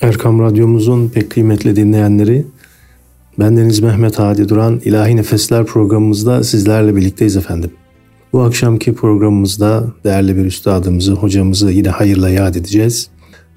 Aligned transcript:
Erkam 0.00 0.40
Radyomuzun 0.40 1.08
pek 1.08 1.30
kıymetli 1.30 1.76
dinleyenleri, 1.76 2.44
bendeniz 3.38 3.80
Mehmet 3.80 4.18
Hadi 4.18 4.48
Duran 4.48 4.80
İlahi 4.84 5.16
Nefesler 5.16 5.66
programımızda 5.66 6.44
sizlerle 6.44 6.96
birlikteyiz 6.96 7.36
efendim. 7.36 7.70
Bu 8.32 8.42
akşamki 8.42 8.94
programımızda 8.94 9.84
değerli 10.04 10.36
bir 10.36 10.44
üstadımızı, 10.44 11.12
hocamızı 11.12 11.70
yine 11.70 11.88
hayırla 11.88 12.28
yad 12.28 12.54
edeceğiz. 12.54 13.08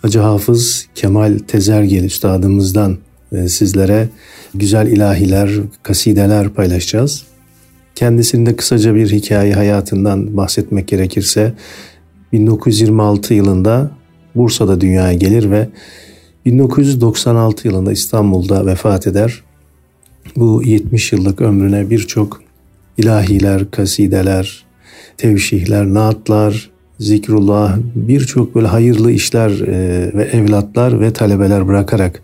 Hacı 0.02 0.20
Hafız 0.20 0.88
Kemal 0.96 1.40
Tezergil 1.48 2.04
üstadımızdan 2.04 2.98
e, 3.32 3.48
sizlere 3.50 4.10
güzel 4.56 4.88
ilahiler, 4.88 5.50
kasideler 5.84 6.50
paylaşacağız. 6.50 7.24
Kendisinde 7.96 8.56
kısaca 8.56 8.96
bir 8.96 9.12
hikaye 9.12 9.54
hayatından 9.54 10.38
bahsetmek 10.38 10.88
gerekirse 10.88 11.54
1926 12.34 13.34
yılında 13.34 13.92
Bursa'da 14.36 14.82
dünyaya 14.82 15.14
gelir 15.14 15.52
ve 15.52 15.70
1996 16.52 17.68
yılında 17.68 17.92
İstanbul'da 17.92 18.66
vefat 18.66 19.08
eder. 19.08 19.44
Bu 20.36 20.64
70 20.64 21.14
yıllık 21.14 21.42
ömrüne 21.42 21.90
birçok 21.90 22.42
ilahiler, 22.98 23.72
kasideler, 23.72 24.66
tevşihler, 25.18 25.86
naatlar, 25.86 26.70
zikrullah, 27.00 27.78
birçok 27.96 28.56
böyle 28.56 28.68
hayırlı 28.68 29.12
işler 29.12 29.50
e, 29.50 30.12
ve 30.14 30.24
evlatlar 30.24 31.02
ve 31.02 31.14
talebeler 31.14 31.68
bırakarak 31.68 32.22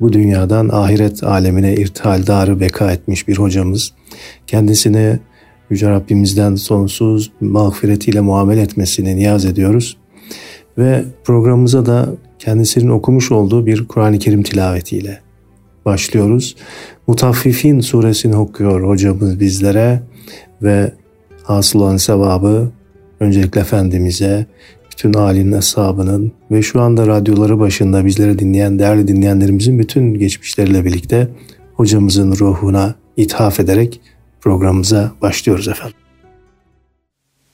bu 0.00 0.12
dünyadan 0.12 0.68
ahiret 0.68 1.24
alemine 1.24 1.74
irtihaldarı 1.74 2.60
beka 2.60 2.92
etmiş 2.92 3.28
bir 3.28 3.38
hocamız. 3.38 3.92
Kendisine 4.46 5.18
Yüce 5.70 5.90
Rabbimizden 5.90 6.54
sonsuz 6.54 7.32
mağfiretiyle 7.40 8.20
muamele 8.20 8.60
etmesini 8.60 9.16
niyaz 9.16 9.44
ediyoruz. 9.44 9.96
Ve 10.78 11.04
programımıza 11.24 11.86
da 11.86 12.08
kendisinin 12.38 12.88
okumuş 12.88 13.32
olduğu 13.32 13.66
bir 13.66 13.88
Kur'an-ı 13.88 14.18
Kerim 14.18 14.42
tilavetiyle 14.42 15.20
başlıyoruz. 15.84 16.56
Mutaffifin 17.06 17.80
suresini 17.80 18.36
okuyor 18.36 18.88
hocamız 18.88 19.40
bizlere 19.40 20.02
ve 20.62 20.92
hasıl 21.42 21.80
olan 21.80 21.96
sevabı 21.96 22.70
öncelikle 23.20 23.60
Efendimiz'e, 23.60 24.46
bütün 24.90 25.14
âlinin 25.14 25.52
eshabının 25.52 26.32
ve 26.50 26.62
şu 26.62 26.80
anda 26.80 27.06
radyoları 27.06 27.58
başında 27.58 28.04
bizleri 28.04 28.38
dinleyen 28.38 28.78
değerli 28.78 29.08
dinleyenlerimizin 29.08 29.78
bütün 29.78 30.14
geçmişleriyle 30.14 30.84
birlikte 30.84 31.28
hocamızın 31.74 32.32
ruhuna 32.32 32.94
ithaf 33.16 33.60
ederek 33.60 34.00
programımıza 34.40 35.12
başlıyoruz 35.22 35.68
efendim. 35.68 35.99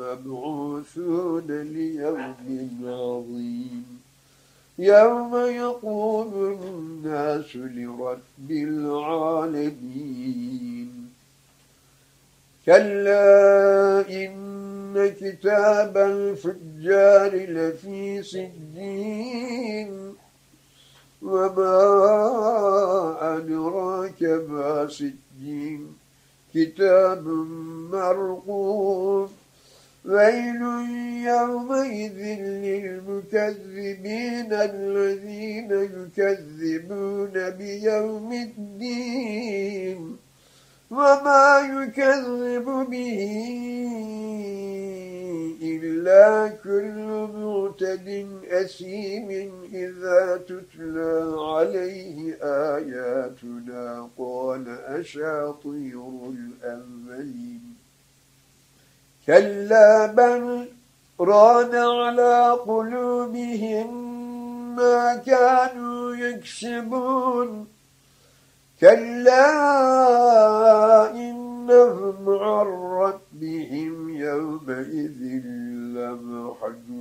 مبعوثون 0.00 1.46
ليوم 1.48 2.34
عظيم. 2.84 4.00
يوم 4.78 5.36
يقوم 5.36 6.32
الناس 6.34 7.56
لرب 7.56 8.50
العالمين. 8.50 9.80
كلا 12.66 14.00
إن 14.10 15.10
كتاب 15.20 15.96
الفجار 15.96 17.36
لفي 17.36 18.22
سجين. 18.22 20.14
وما 21.22 21.76
أدراك 23.36 24.22
ما 24.22 24.88
سجين. 24.88 25.86
كتاب 26.54 27.26
مرقوم. 27.92 29.39
ويل 30.04 30.62
يومئذ 31.26 32.18
للمكذبين 32.64 34.52
الذين 34.52 35.70
يكذبون 35.70 37.50
بيوم 37.50 38.32
الدين 38.32 40.16
وما 40.90 41.60
يكذب 41.60 42.64
به 42.90 43.20
إلا 45.62 46.48
كل 46.48 47.28
معتد 47.34 48.28
أسيم 48.50 49.28
إذا 49.72 50.36
تتلى 50.36 51.34
عليه 51.38 52.34
آياتنا 52.42 54.08
قال 54.18 54.68
أشاطير 54.68 56.04
الأولين 56.30 57.79
كلا 59.26 60.06
بل 60.06 60.68
ران 61.20 61.74
على 61.74 62.58
قلوبهم 62.66 64.10
ما 64.76 65.16
كانوا 65.16 66.14
يكسبون. 66.14 67.66
كلا 68.80 69.50
إنهم 71.14 72.28
عن 72.28 72.66
ربهم 72.66 74.10
يومئذ 74.10 75.42
لمحجوبون. 75.96 77.00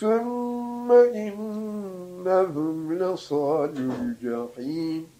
ثم 0.00 0.92
إنهم 0.92 2.92
لصال 2.92 3.90
الجحيم. 4.00 5.19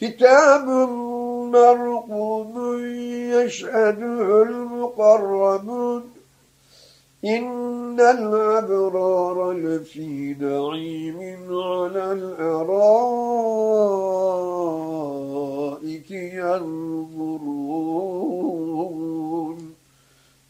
كتاب 0.00 0.68
مرقوم 1.52 2.78
يشهده 3.32 4.42
المقربون. 4.42 6.02
إن 7.24 8.00
الأبرار 8.00 9.52
لفي 9.52 10.36
نعيم 10.40 11.46
على 11.50 12.12
الأرائك 12.12 12.50
ينظرون. 16.10 17.16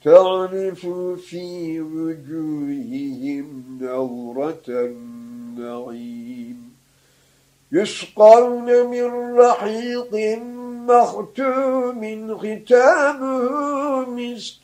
تعرف 0.05 0.87
في 1.27 1.81
وجوههم 1.81 3.47
نورة 3.81 4.63
النعيم. 4.69 6.16
يسقون 7.83 8.87
من 8.87 9.39
رحيق 9.39 10.39
مختوم 10.89 12.03
ختامه 12.39 14.11
مسك. 14.11 14.57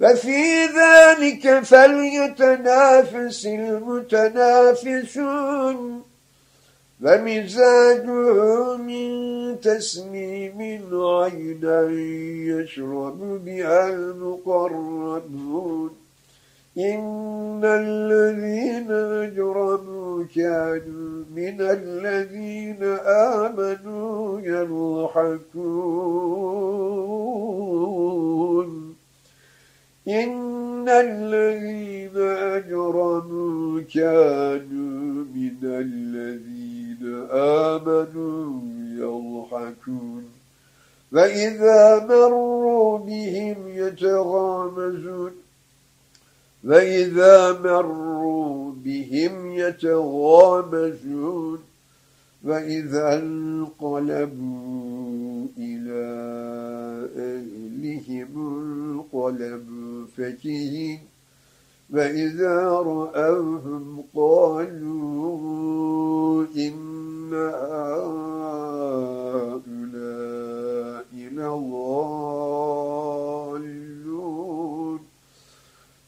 وفي 0.00 0.64
ذلك 0.64 1.44
فليتنافس 1.64 3.46
المتنافسون. 3.46 4.78
ومزاجه 7.02 8.76
من 8.76 9.10
تسنيم 9.60 10.88
عينا 10.92 11.90
يشرب 12.60 13.18
بها 13.44 13.88
المقربون. 13.88 15.28
إن 16.78 17.60
الذين 17.64 18.90
أجرموا 18.90 20.24
كانوا 20.36 21.24
من 21.34 21.60
الذين 21.60 22.82
آمنوا 23.04 24.40
يضحكون 24.40 25.88
إن 30.08 30.88
الذين 30.88 32.16
أجرموا 32.56 33.80
كانوا 33.94 35.24
من 35.34 35.58
الذين 35.62 37.26
آمنوا 37.32 38.60
يضحكون 38.98 40.24
وإذا 41.12 42.06
مروا 42.06 42.98
بهم 42.98 43.56
يتغامزون 43.68 45.47
وإذا 46.68 47.60
مروا 47.64 48.72
بهم 48.84 49.50
يتغامزون 49.52 51.18
وإذا 52.44 53.18
انقلبوا 53.18 54.68
إلى 55.58 56.04
أهلهم 57.16 58.28
انقلبوا 58.36 60.06
فكهين 60.16 61.00
وإذا 61.90 62.68
رأوهم 62.68 64.04
قالوا 64.14 65.46
إن 66.56 67.34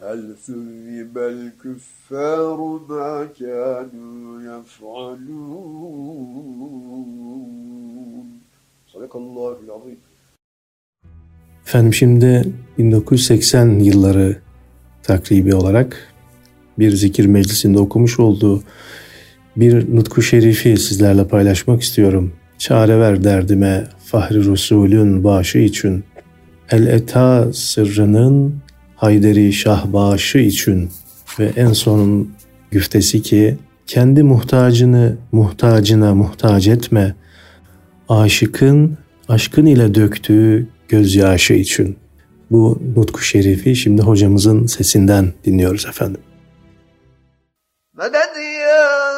هل 0.00 0.20
ثذب 0.46 1.16
الكفار 1.18 2.58
ما 2.88 3.12
كانوا 3.40 4.28
يفعلون 4.50 5.64
صدق 8.92 9.12
الله 9.16 9.56
العظيم 9.66 9.98
Efendim 11.66 11.94
şimdi 11.94 12.44
1980 12.78 13.78
yılları 13.78 14.36
takribi 15.02 15.54
olarak 15.54 16.14
bir 16.78 16.90
zikir 16.90 17.26
meclisinde 17.26 17.78
okumuş 17.78 18.20
olduğu 18.20 18.62
bir 19.56 19.96
nutku 19.96 20.22
şerifi 20.22 20.76
sizlerle 20.76 21.28
paylaşmak 21.28 21.82
istiyorum. 21.82 22.32
Çare 22.58 22.98
ver 22.98 23.24
derdime 23.24 23.86
Fahri 24.04 24.50
Resulün 24.52 25.24
başı 25.24 25.58
için. 25.58 26.04
El 26.70 26.86
eta 26.86 27.52
sırrının 27.52 28.54
Hayderi 28.99 29.53
Şahbaşı 29.53 30.37
için 30.37 30.91
ve 31.39 31.51
en 31.55 31.73
sonun 31.73 32.33
güftesi 32.71 33.21
ki 33.21 33.57
kendi 33.87 34.23
muhtacını 34.23 35.17
muhtacına 35.31 36.15
muhtaç 36.15 36.67
etme. 36.67 37.15
Aşıkın 38.09 38.97
aşkın 39.27 39.65
ile 39.65 39.95
döktüğü 39.95 40.67
gözyaşı 40.89 41.53
için. 41.53 41.97
Bu 42.51 42.81
nutku 42.95 43.21
şerifi 43.21 43.75
şimdi 43.75 44.01
hocamızın 44.01 44.65
sesinden 44.65 45.33
dinliyoruz 45.45 45.85
efendim. 45.85 46.21
Medet 47.97 48.29
ya 48.67 49.08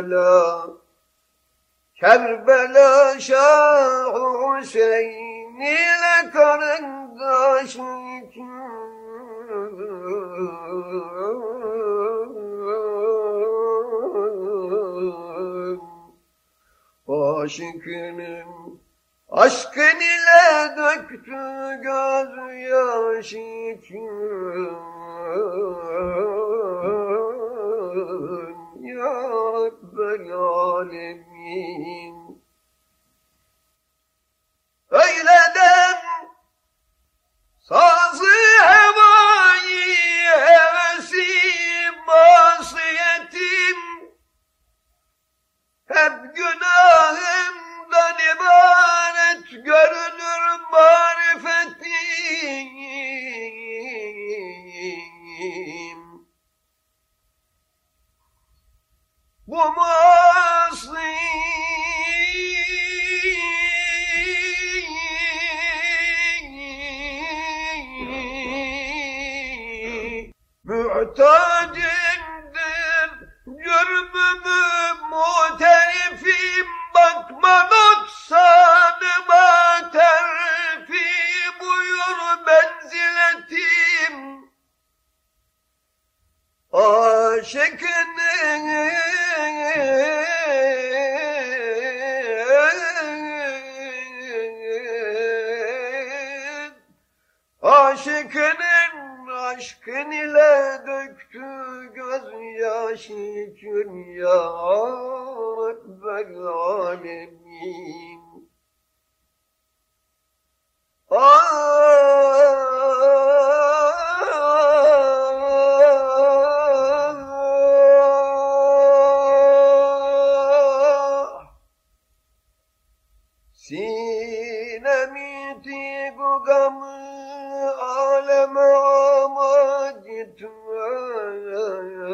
كربلا 0.00 0.74
كربلا 2.00 3.18
شاه 3.18 4.58
حسين. 4.60 5.17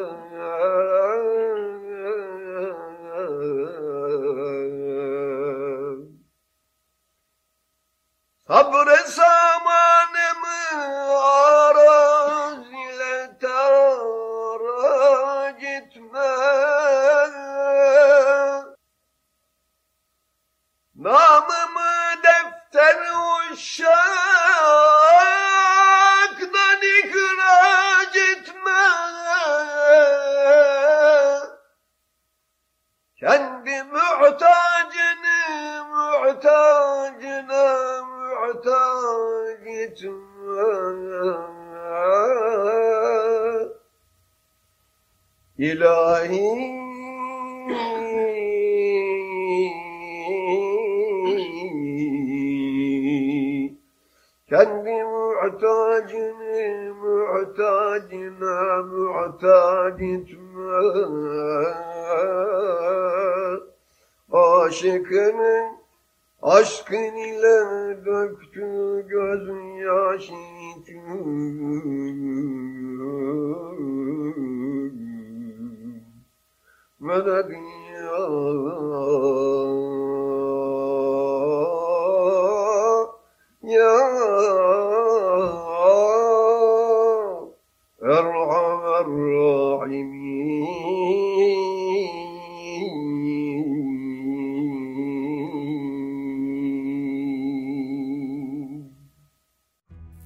uh, 0.04 0.40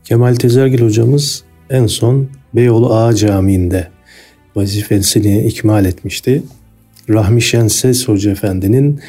Kemal 0.08 0.34
Tezergil 0.34 0.80
hocamız 0.80 1.42
en 1.70 1.86
son 1.86 2.28
Beyoğlu 2.54 2.94
Ağa 2.94 3.14
Camii'nde 3.14 3.88
vazifesini 4.56 5.46
ikmal 5.46 5.84
etmişti. 5.84 6.42
Rahmi 7.10 7.42
Şenses 7.42 8.08
Hoca 8.08 8.30
Efendi'nin 8.30 9.00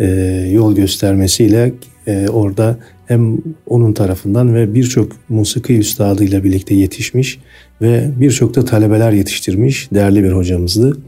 e, 0.00 0.06
yol 0.52 0.74
göstermesiyle 0.74 1.72
e, 2.06 2.28
orada 2.28 2.78
hem 3.06 3.38
onun 3.66 3.92
tarafından 3.92 4.54
ve 4.54 4.74
birçok 4.74 5.12
musiki 5.28 5.78
üstadıyla 5.78 6.44
birlikte 6.44 6.74
yetişmiş 6.74 7.38
ve 7.82 8.10
birçok 8.20 8.54
da 8.54 8.64
talebeler 8.64 9.12
yetiştirmiş 9.12 9.88
değerli 9.94 10.24
bir 10.24 10.32
hocamızdı. 10.32 10.98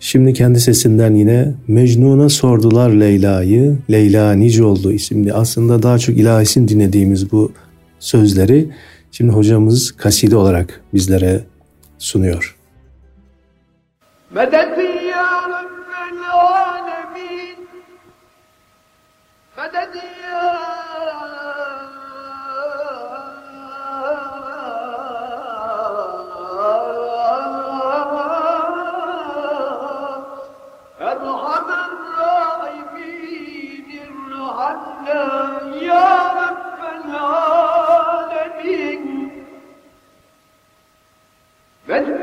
Şimdi 0.00 0.32
kendi 0.32 0.60
sesinden 0.60 1.14
yine 1.14 1.54
Mecnun'a 1.68 2.28
sordular 2.28 2.90
Leyla'yı, 2.90 3.76
Leyla 3.90 4.32
nice 4.32 4.64
oldu 4.64 4.92
isimli 4.92 5.32
aslında 5.32 5.82
daha 5.82 5.98
çok 5.98 6.16
ilahisin 6.16 6.68
dinlediğimiz 6.68 7.32
bu 7.32 7.52
sözleri 8.00 8.70
şimdi 9.12 9.32
hocamız 9.32 9.96
kaside 9.96 10.36
olarak 10.36 10.80
bizlere 10.94 11.44
sunuyor. 11.98 12.56
Medet 14.30 14.78
ya 15.08 15.26
Rabbel 15.48 16.30
Alemin 16.32 17.68
Medet 19.56 20.09
Good? 41.90 42.19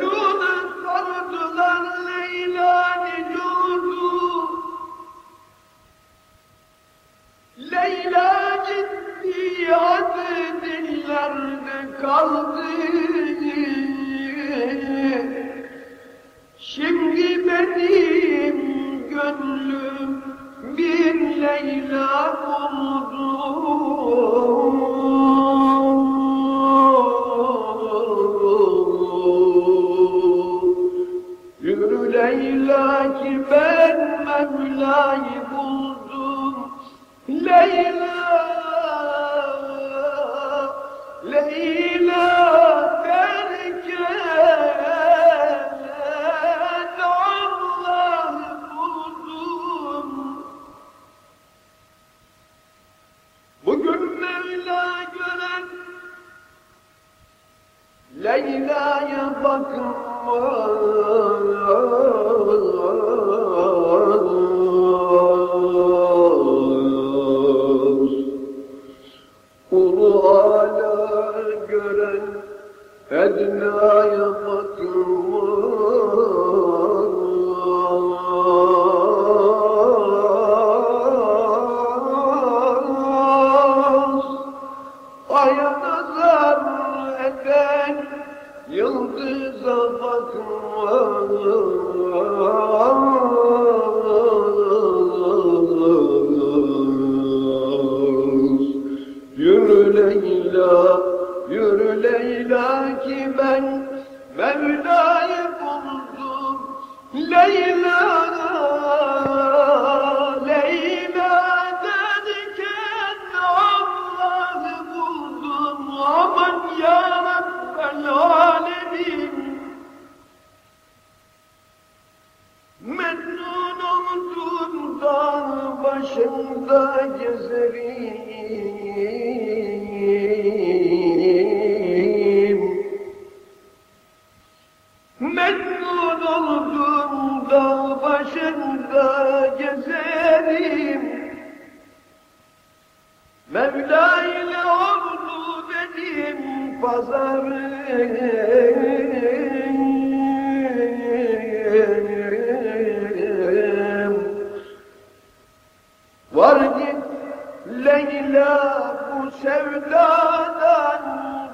Leyla 157.97 158.95
bu 159.11 159.31
sevdadan 159.31 161.01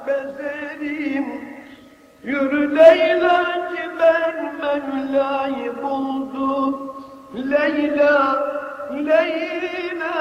bezerim 0.08 1.26
Yürü 2.24 2.76
Leyla 2.76 3.44
ki 3.44 3.82
ben 4.00 4.56
Mevla'yı 4.56 5.84
buldum. 5.84 6.96
Leyla, 7.36 8.44
Leyla 8.94 10.14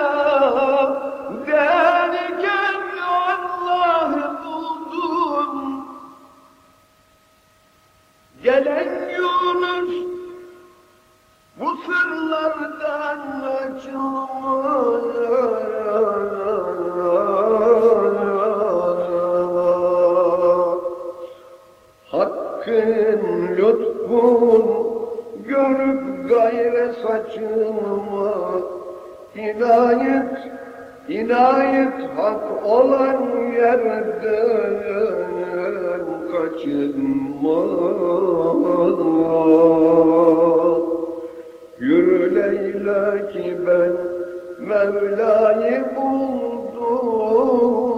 derken 1.47 2.83
Allah'ı 3.09 4.45
buldum. 4.45 5.87
Gelen 8.43 9.12
bu 11.62 11.76
sırlardan 11.76 13.21
açılmaz 13.42 15.02
Hakkın 22.07 23.23
lütfun 23.57 24.64
görüp 25.49 26.28
gayre 26.28 26.92
saçılma. 26.92 28.35
İnayet, 29.35 30.38
inayet 31.09 32.16
hak 32.16 32.66
olan 32.66 33.52
yerden 33.52 34.04
kaçınma 36.33 37.62
Yürü 41.83 42.35
Leyla 42.35 43.29
ki 43.33 43.59
ben 43.67 43.93
Mevla'yı 44.69 45.85
buldum 45.97 47.91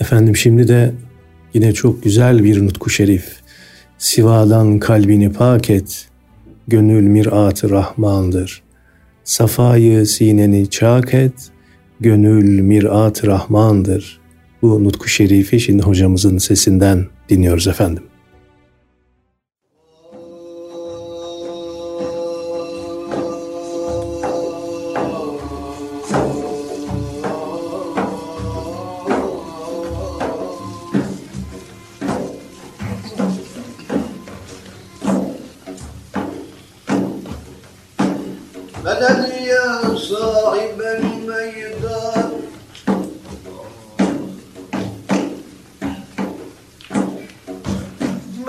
Efendim 0.00 0.36
şimdi 0.36 0.68
de 0.68 0.92
yine 1.54 1.72
çok 1.72 2.02
güzel 2.02 2.44
bir 2.44 2.66
nutku 2.66 2.90
şerif. 2.90 3.39
Sivadan 4.00 4.78
kalbini 4.78 5.32
pak 5.32 5.70
et, 5.70 6.08
gönül 6.68 7.02
mirat-ı 7.02 7.70
rahmandır. 7.70 8.62
Safayı 9.24 10.06
sineni 10.06 10.70
çak 10.70 11.14
et, 11.14 11.32
gönül 12.00 12.60
mirat-ı 12.60 13.26
rahmandır. 13.26 14.20
Bu 14.62 14.84
nutku 14.84 15.08
şerifi 15.08 15.60
şimdi 15.60 15.82
hocamızın 15.82 16.38
sesinden 16.38 17.06
dinliyoruz 17.28 17.66
efendim. 17.66 18.02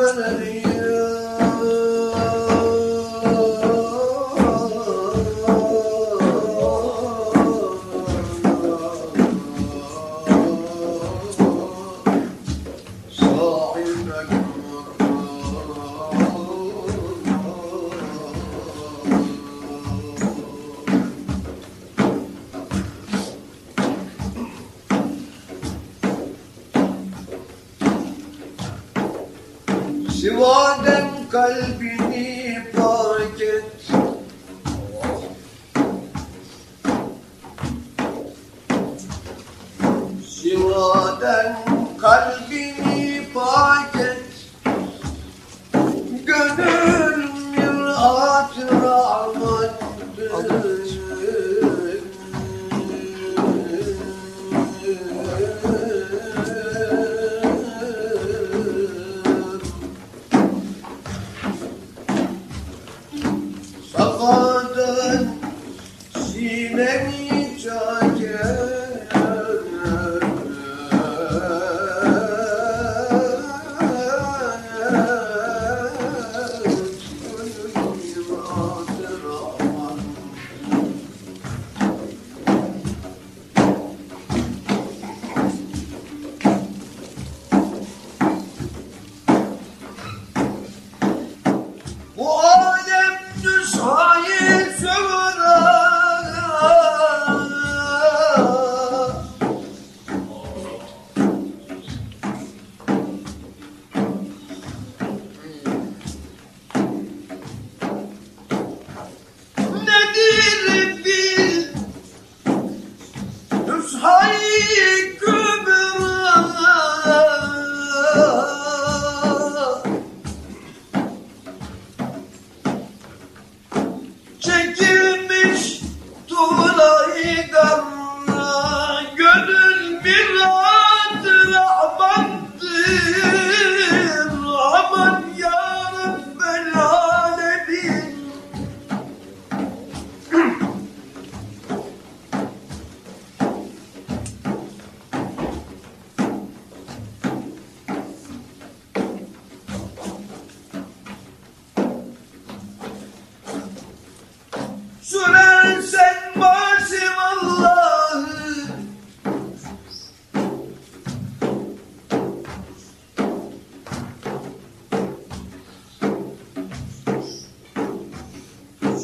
melody 0.02 0.71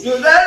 So 0.07 0.17
that 0.21 0.46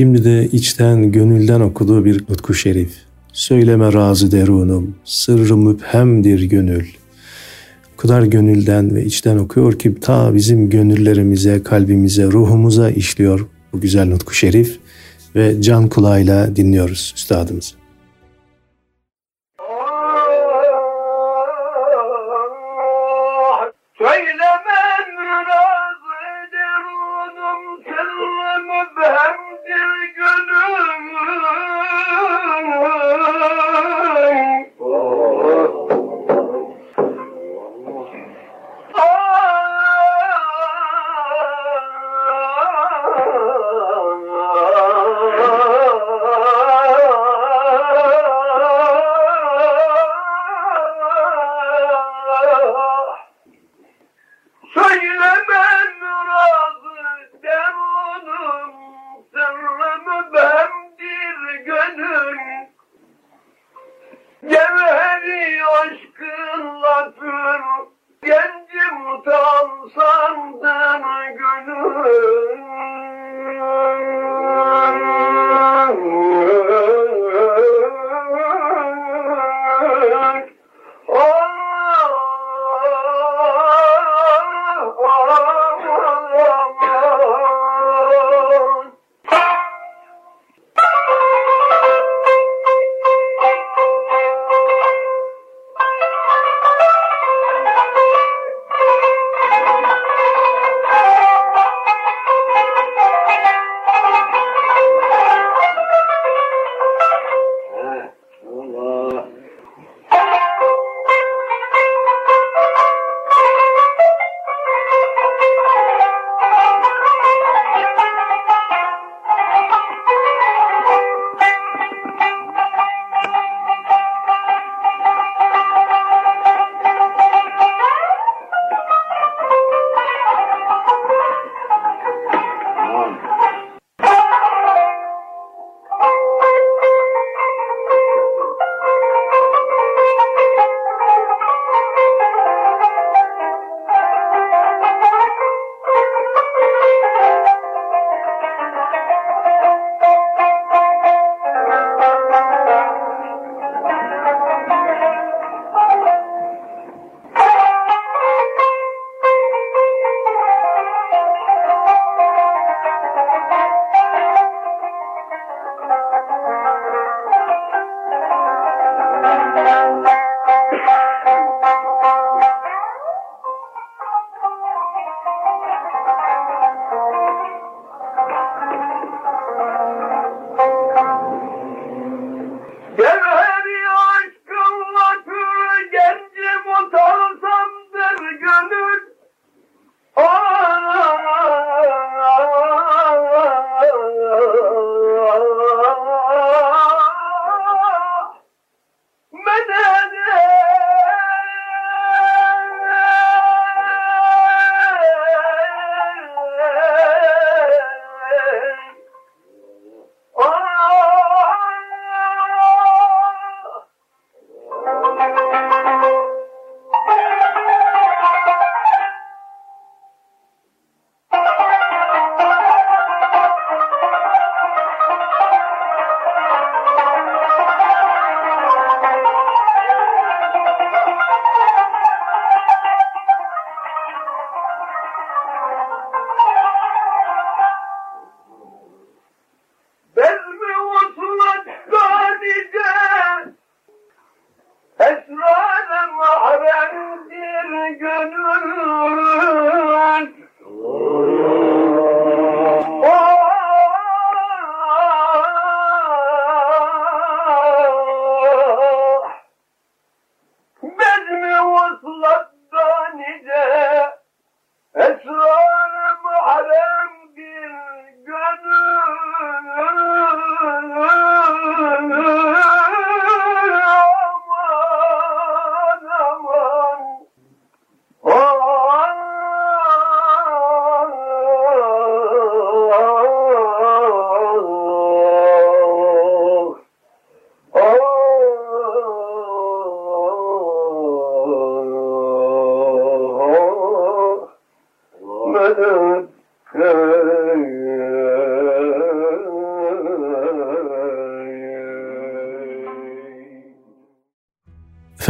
Şimdi 0.00 0.24
de 0.24 0.48
içten 0.52 1.12
gönülden 1.12 1.60
okuduğu 1.60 2.04
bir 2.04 2.24
nutku 2.28 2.54
şerif. 2.54 2.92
Söyleme 3.32 3.92
razı 3.92 4.32
derunum, 4.32 4.94
sırrı 5.04 5.56
müphemdir 5.56 6.42
gönül. 6.42 6.86
O 7.94 7.96
kadar 7.96 8.22
gönülden 8.22 8.94
ve 8.94 9.04
içten 9.04 9.36
okuyor 9.36 9.78
ki 9.78 9.94
ta 10.00 10.34
bizim 10.34 10.70
gönüllerimize, 10.70 11.62
kalbimize, 11.62 12.24
ruhumuza 12.24 12.90
işliyor 12.90 13.46
bu 13.72 13.80
güzel 13.80 14.08
nutku 14.08 14.34
şerif 14.34 14.78
ve 15.34 15.62
can 15.62 15.88
kulağıyla 15.88 16.56
dinliyoruz 16.56 17.14
üstadımızı. 17.16 17.79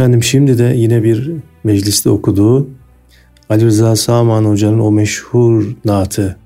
Efendim 0.01 0.23
şimdi 0.23 0.57
de 0.57 0.73
yine 0.75 1.03
bir 1.03 1.31
mecliste 1.63 2.09
okuduğu 2.09 2.69
Ali 3.49 3.65
Rıza 3.65 3.95
Saman 3.95 4.45
Hoca'nın 4.45 4.79
o 4.79 4.91
meşhur 4.91 5.75
naatı 5.85 6.37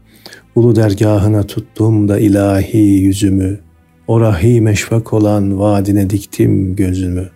Ulu 0.56 0.76
dergahına 0.76 1.44
tuttum 1.44 2.08
da 2.08 2.20
ilahi 2.20 2.78
yüzümü 2.78 3.60
O 4.08 4.22
rahi 4.22 4.62
meşfak 4.62 5.14
olan 5.14 5.60
vadine 5.60 6.10
diktim 6.10 6.76
gözümü. 6.76 7.30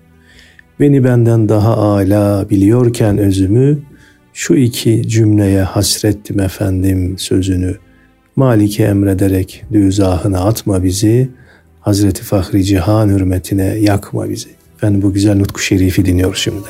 Beni 0.80 1.04
benden 1.04 1.50
daha 1.50 1.78
ala 1.78 2.50
biliyorken 2.50 3.18
özümü 3.18 3.80
Şu 4.34 4.56
iki 4.56 5.10
cümleye 5.10 5.62
hasrettim 5.62 6.40
efendim 6.40 7.16
sözünü. 7.18 7.78
Malike 8.36 8.84
emrederek 8.84 9.64
düzahına 9.72 10.40
atma 10.40 10.84
bizi 10.84 11.30
Hazreti 11.80 12.24
Fahri 12.24 12.64
Cihan 12.64 13.10
hürmetine 13.10 13.66
yakma 13.66 14.30
bizi 14.30 14.59
Efendim 14.79 15.03
bu 15.03 15.13
güzel 15.13 15.37
nutku 15.37 15.61
şerifi 15.61 16.05
dinliyoruz 16.05 16.39
şimdi. 16.39 16.69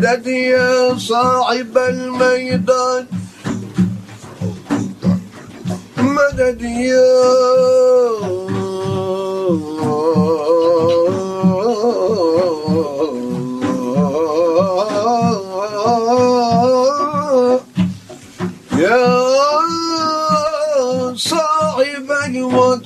مدد 0.00 0.26
يا 0.26 0.98
صاحب 0.98 1.78
الميدان 1.78 3.06
مدد 5.98 6.62
يا 6.62 8.33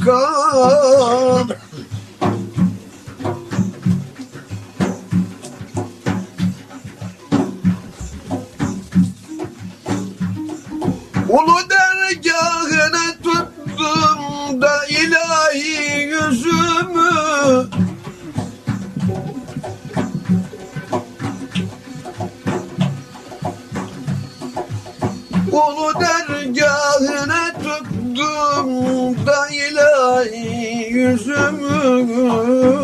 makam 0.09 1.49
Ulu 11.29 11.57
dergahına 11.69 13.13
tuttum 13.23 14.61
da 14.61 14.85
ilahi 14.85 16.01
yüzümü. 16.01 17.09
Ulu 25.51 25.93
dergahına 26.01 27.48
ilahi 31.13 32.78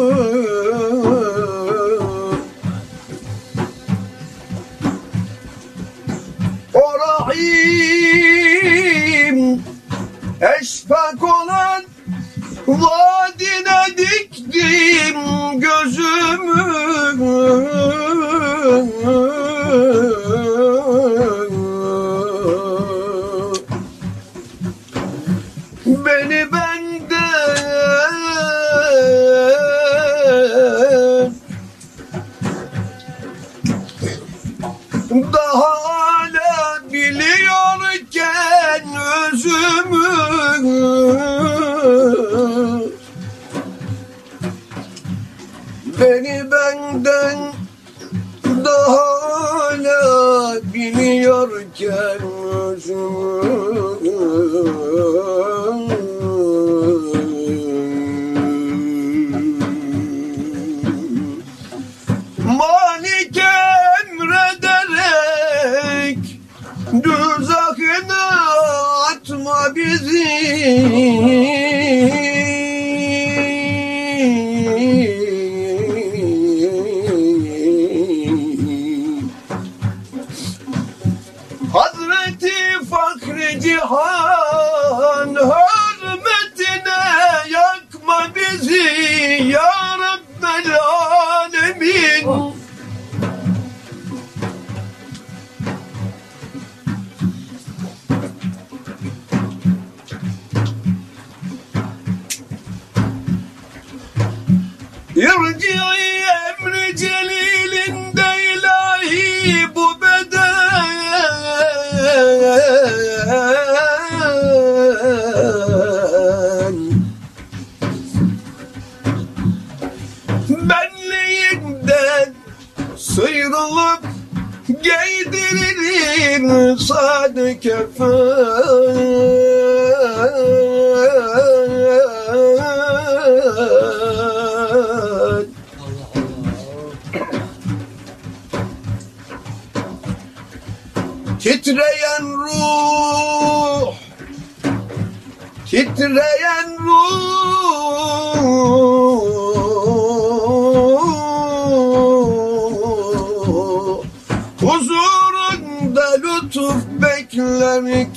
Lütuf 156.45 156.85
beklerken 157.01 158.15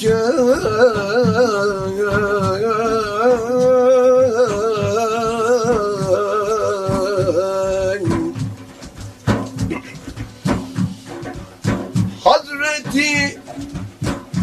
Hazreti 12.25 13.41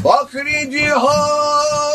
Fakri 0.03 0.71
Cihan 0.71 1.94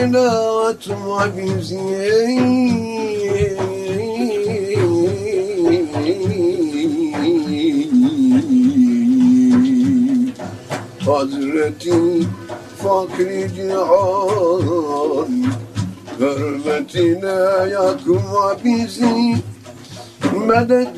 Düzakine 0.00 0.28
atma 0.68 1.36
bizi 1.36 1.78
Hazreti 11.06 12.26
Fakri 12.82 13.48
Cihan 13.54 15.28
Hürmetine 16.18 17.36
yakma 17.72 18.56
bizi 18.64 19.36
Medet 20.46 20.96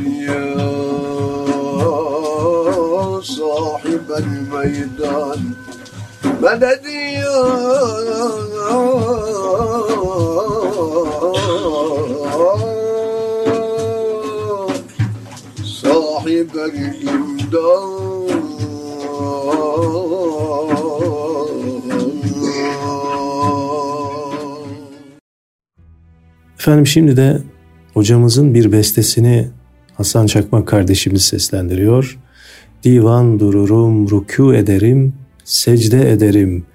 يا 0.00 0.56
صاحب 3.20 4.08
الميدان 4.18 5.40
مدد 6.42 6.84
يا 7.20 7.42
صاحب 15.64 16.50
الإمداد 16.56 17.96
Efendim 26.58 26.86
şimdi 26.86 27.16
de 27.16 27.42
hocamızın 27.94 28.54
bir 28.54 28.72
bestesini 28.72 29.48
Hasan 29.93 30.25
Çakmak 30.25 30.67
kardeşimiz 30.67 31.23
seslendiriyor. 31.23 32.17
Divan 32.83 33.39
dururum, 33.39 34.07
rükû 34.07 34.57
ederim, 34.57 35.13
secde 35.43 36.11
ederim, 36.11 36.65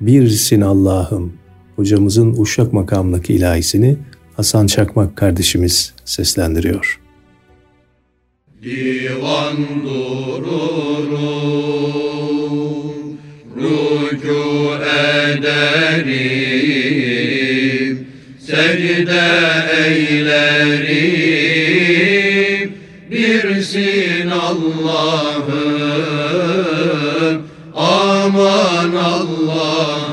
birsin 0.00 0.60
Allah'ım. 0.60 1.32
Hocamızın 1.76 2.34
Uşak 2.38 2.72
makamındaki 2.72 3.34
ilahisini 3.34 3.96
Hasan 4.36 4.66
Çakmak 4.66 5.16
kardeşimiz 5.16 5.94
seslendiriyor. 6.04 7.00
Divan 8.62 9.56
dururum, 9.84 11.16
rükû 13.58 14.76
ederim, 15.38 16.36
secde 18.40 19.22
eylerim, 19.78 20.95
الله. 24.56 25.46
أمان 27.76 28.94
الله. 29.20 30.06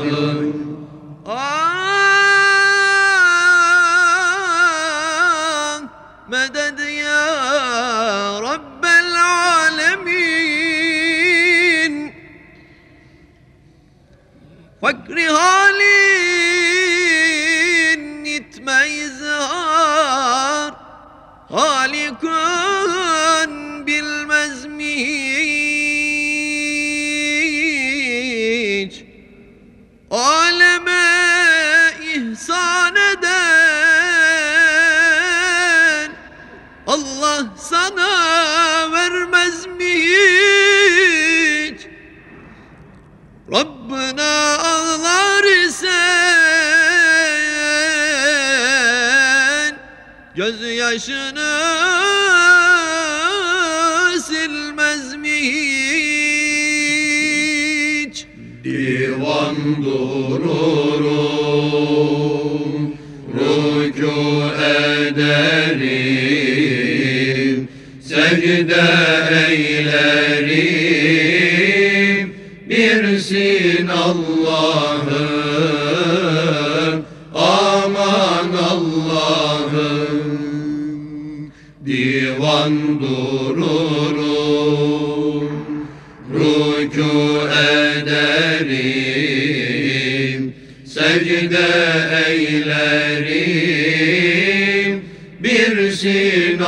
مدد 6.28 6.80
يا 6.80 7.28
رب 8.40 8.84
العالمين. 8.84 10.14
فكر 14.82 15.16
هالي 15.18 16.03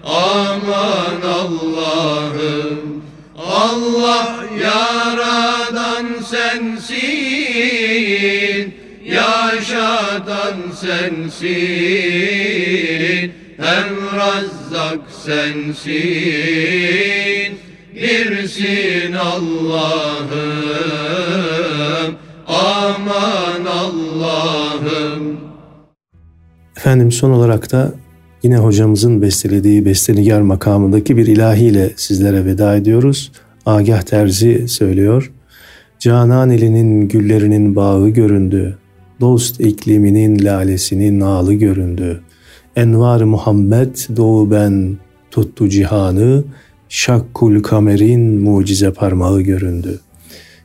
aman 0.04 1.22
Allah'ım. 1.24 2.63
Allah 3.64 4.46
yaradan 4.64 6.08
sensin, 6.32 7.04
yaşatan 9.06 10.58
sensin, 10.76 11.52
hem 13.58 13.90
razzak 14.18 15.02
sensin, 15.26 16.44
birsin 17.96 19.14
Allah'ım 19.14 20.34
aman 22.48 23.66
Allah'ım 23.66 25.38
Efendim 26.78 27.12
son 27.12 27.32
olarak 27.32 27.72
da 27.72 27.94
yine 28.44 28.58
hocamızın 28.58 29.22
bestelediği 29.22 29.86
bestenigar 29.86 30.42
makamındaki 30.42 31.18
bir 31.18 31.28
ilahiyle 31.28 31.94
sizlere 31.96 32.46
veda 32.46 32.76
ediyoruz. 32.76 33.32
Agah 33.66 34.02
Terzi 34.02 34.68
söylüyor. 34.68 35.32
Canan 36.00 36.50
elinin 36.50 37.08
güllerinin 37.08 37.76
bağı 37.76 38.10
göründü. 38.10 38.78
Dost 39.22 39.62
ikliminin 39.62 40.46
lalesinin 40.46 41.20
nalı 41.20 41.54
göründü. 41.54 42.22
Envar 42.76 43.22
Muhammed 43.22 43.96
doğu 44.18 44.52
ben 44.52 44.98
tuttu 45.32 45.70
cihanı. 45.70 46.44
Şakkul 46.90 47.64
kamerin 47.64 48.22
mucize 48.22 48.92
parmağı 48.92 49.42
göründü. 49.42 50.00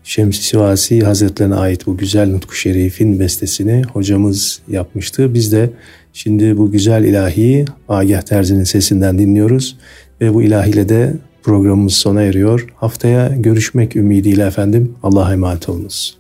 Şems-i 0.05 0.43
Sivasi 0.43 1.01
Hazretlerine 1.01 1.55
ait 1.55 1.87
bu 1.87 1.97
güzel 1.97 2.31
Nutku 2.31 2.55
Şerif'in 2.55 3.21
bestesini 3.21 3.83
hocamız 3.83 4.61
yapmıştı. 4.69 5.35
Biz 5.35 5.53
de 5.53 5.71
şimdi 6.13 6.57
bu 6.57 6.71
güzel 6.71 7.05
ilahiyi 7.05 7.65
Agah 7.89 8.23
Terzi'nin 8.23 8.65
sesinden 8.65 9.19
dinliyoruz. 9.19 9.79
Ve 10.21 10.35
bu 10.35 10.43
ilahiyle 10.43 10.89
de 10.89 11.17
programımız 11.49 11.95
sona 11.95 12.23
eriyor. 12.23 12.67
Haftaya 12.77 13.29
görüşmek 13.29 13.97
ümidiyle 13.97 14.47
efendim. 14.47 14.95
Allah'a 15.03 15.33
emanet 15.33 15.69
olunuz. 15.69 16.19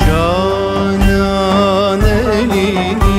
Canan 0.00 1.20
elinin 2.00 3.09